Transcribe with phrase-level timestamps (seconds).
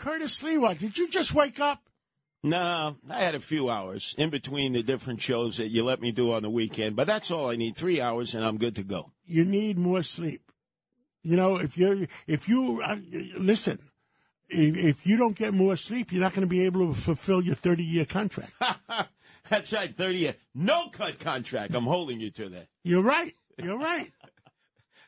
[0.00, 1.82] Curtis Sliwa, did you just wake up?
[2.42, 6.10] No, I had a few hours in between the different shows that you let me
[6.10, 7.76] do on the weekend, but that's all I need.
[7.76, 9.12] Three hours, and I'm good to go.
[9.26, 10.50] You need more sleep.
[11.22, 12.96] You know, if you if you uh,
[13.36, 13.78] listen,
[14.48, 17.42] if, if you don't get more sleep, you're not going to be able to fulfill
[17.42, 18.52] your 30 year contract.
[19.50, 21.74] That's right, 30 year no cut contract.
[21.74, 22.68] I'm holding you to that.
[22.84, 23.34] You're right.
[23.62, 24.10] You're right.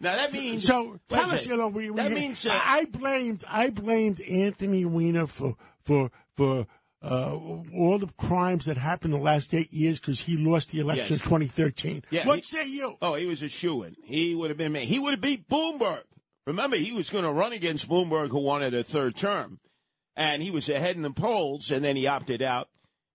[0.00, 3.44] Now that means So tell us, you know, we, we that means uh, I blamed
[3.48, 6.66] I blamed Anthony Weiner for for for
[7.02, 7.32] uh,
[7.74, 11.24] all the crimes that happened the last eight years because he lost the election Yes.
[11.24, 12.04] in 2013.
[12.10, 12.96] Yeah, what he- say you?
[13.00, 13.96] Oh, he was a shoo in.
[14.04, 14.74] He would have been.
[14.74, 16.02] He would have beat Bloomberg.
[16.46, 19.58] Remember, he was going to run against Bloomberg, who wanted a third term,
[20.16, 22.68] and he was ahead in the polls, and then he opted out.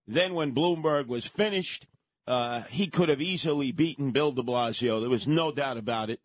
[0.08, 1.88] Then, when Bloomberg was finished,
[2.28, 5.02] uh, he could have easily beaten Bill De Blasio.
[5.02, 6.22] There was no doubt about it.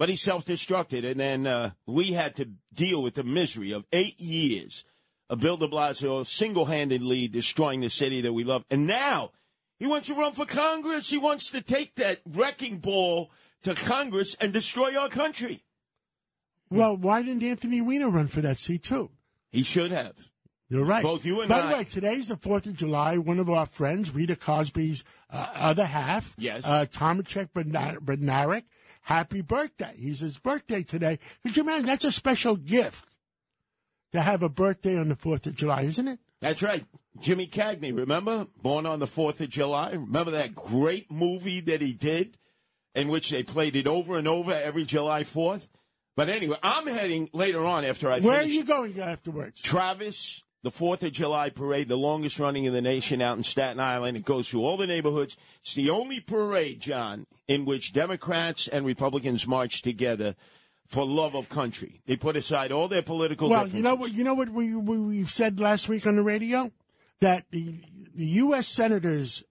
[0.00, 4.18] But he self-destructed, and then uh, we had to deal with the misery of eight
[4.18, 4.86] years
[5.28, 8.64] of Bill De Blasio single-handedly destroying the city that we love.
[8.70, 9.32] And now
[9.78, 11.10] he wants to run for Congress.
[11.10, 13.30] He wants to take that wrecking ball
[13.62, 15.64] to Congress and destroy our country.
[16.70, 19.10] Well, why didn't Anthony Weiner run for that seat too?
[19.52, 20.14] He should have.
[20.70, 21.02] You're right.
[21.02, 23.18] Both you and By I- the way, today's the Fourth of July.
[23.18, 26.62] One of our friends, Rita Cosby's uh, other half, Yes.
[26.64, 28.62] uh, Tomachek Bednar- Bednarek,
[29.00, 29.94] happy birthday.
[29.96, 31.18] He's his birthday today.
[31.42, 31.86] Could you imagine?
[31.86, 33.16] That's a special gift
[34.12, 36.18] to have a birthday on the Fourth of July, isn't it?
[36.40, 36.84] That's right.
[37.20, 38.46] Jimmy Cagney, remember?
[38.62, 39.90] Born on the 4th of July.
[39.90, 42.38] Remember that great movie that he did
[42.94, 45.68] in which they played it over and over every July 4th?
[46.16, 48.26] But anyway, I'm heading later on after I finish.
[48.26, 49.60] Where are you going afterwards?
[49.60, 53.80] Travis, the 4th of July parade, the longest running in the nation out in Staten
[53.80, 54.16] Island.
[54.16, 55.36] It goes through all the neighborhoods.
[55.62, 60.36] It's the only parade, John, in which Democrats and Republicans march together
[60.86, 62.02] for love of country.
[62.06, 64.12] They put aside all their political Well, you know what?
[64.12, 66.70] You know what we, we we said last week on the radio
[67.20, 67.76] that the
[68.14, 68.66] the U.S.
[68.68, 69.44] senators,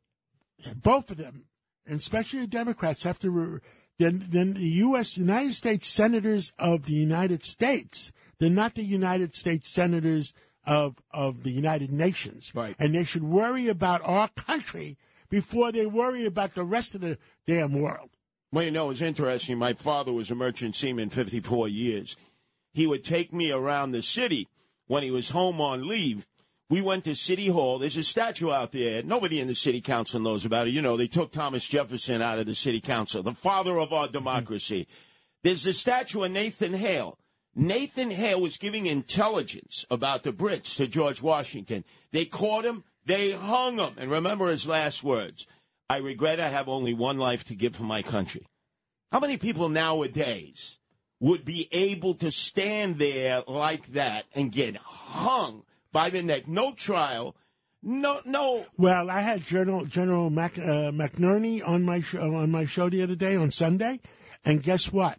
[0.76, 1.46] both of them,
[1.88, 3.32] and especially the Democrats, have to.
[3.32, 3.60] re-
[3.98, 5.17] Then, then the U.S.
[5.17, 10.33] United States senators of the United States, they're not the United States senators
[10.65, 12.75] of of the United Nations, Right.
[12.80, 14.97] And they should worry about our country
[15.30, 18.09] before they worry about the rest of the damn world.
[18.52, 19.58] Well, you know, it's interesting.
[19.59, 22.15] My father was a merchant seaman 54 years.
[22.73, 24.47] He would take me around the city
[24.87, 26.27] when he was home on leave.
[26.70, 27.80] We went to City Hall.
[27.80, 29.02] There's a statue out there.
[29.02, 30.73] Nobody in the city council knows about it.
[30.73, 34.08] You know, they took Thomas Jefferson out of the city council, the father of our
[34.08, 34.81] democracy.
[34.81, 34.93] Mm-hmm.
[35.43, 37.17] There's a statue of Nathan Hale.
[37.55, 41.83] Nathan Hale was giving intelligence about the Brits to George Washington.
[42.11, 43.95] They caught him, they hung him.
[43.98, 45.48] And remember his last words
[45.89, 48.45] I regret I have only one life to give for my country.
[49.11, 50.77] How many people nowadays
[51.20, 56.48] would be able to stand there like that and get hung by the neck?
[56.48, 57.36] No trial,
[57.82, 58.65] no, no.
[58.77, 63.02] Well, I had General General Mac, uh, McInerney on my show, on my show the
[63.02, 63.99] other day on Sunday,
[64.45, 65.17] and guess what?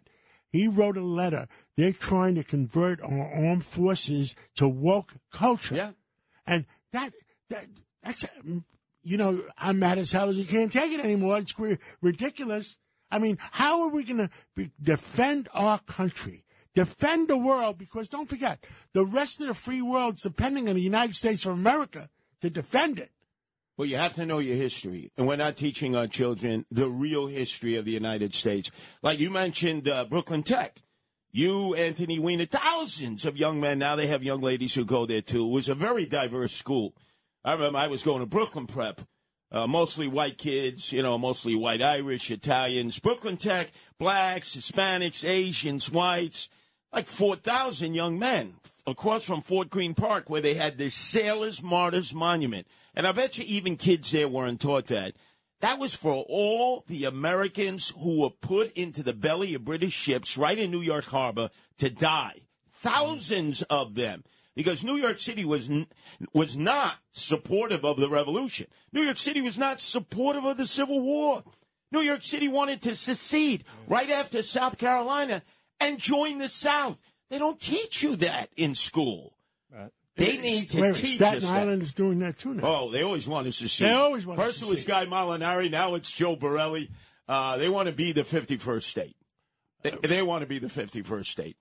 [0.51, 1.47] He wrote a letter.
[1.81, 5.73] They're trying to convert our armed forces to woke culture.
[5.73, 5.91] Yeah.
[6.45, 7.11] and that
[7.49, 7.65] that
[8.03, 8.23] that's
[9.01, 11.39] you know I'm mad as hell as you can't take it anymore.
[11.39, 11.55] It's
[11.99, 12.77] ridiculous.
[13.09, 16.45] I mean, how are we going to defend our country?
[16.75, 20.81] Defend the world because don't forget the rest of the free world's depending on the
[20.81, 23.09] United States of America to defend it.
[23.75, 25.11] Well, you have to know your history.
[25.17, 28.69] And we're not teaching our children the real history of the United States.
[29.01, 30.83] Like you mentioned, uh, Brooklyn Tech.
[31.33, 33.79] You, Anthony Weiner, thousands of young men.
[33.79, 35.45] Now they have young ladies who go there too.
[35.45, 36.93] It was a very diverse school.
[37.45, 39.01] I remember I was going to Brooklyn Prep.
[39.49, 42.99] Uh, mostly white kids, you know, mostly white Irish, Italians.
[42.99, 46.49] Brooklyn Tech, blacks, Hispanics, Asians, whites,
[46.93, 48.55] like 4,000 young men
[48.85, 52.67] across from Fort Greene Park where they had the Sailors Martyrs Monument.
[52.93, 55.15] And I bet you even kids there weren't taught that.
[55.61, 60.35] That was for all the Americans who were put into the belly of British ships
[60.35, 62.41] right in New York Harbor to die.
[62.71, 64.23] Thousands of them.
[64.55, 65.69] Because New York City was
[66.33, 68.67] was not supportive of the revolution.
[68.91, 71.43] New York City was not supportive of the Civil War.
[71.91, 75.43] New York City wanted to secede right after South Carolina
[75.79, 77.01] and join the South.
[77.29, 79.33] They don't teach you that in school.
[80.25, 81.49] They need to Wait teach Staten us.
[81.49, 82.63] Island is doing that too now.
[82.63, 83.85] Oh, they always want us to see.
[83.85, 84.85] They always want us First to it was.
[84.85, 85.71] Guy Molinari.
[85.71, 86.89] Now it's Joe Borelli.
[87.27, 89.15] Uh, they want to be the 51st state.
[89.83, 91.57] They, they want to be the 51st state.